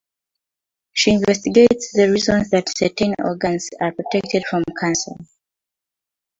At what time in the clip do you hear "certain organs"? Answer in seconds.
2.75-3.69